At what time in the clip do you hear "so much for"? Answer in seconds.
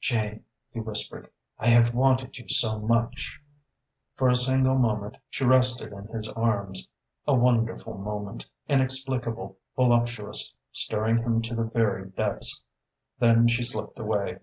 2.48-4.30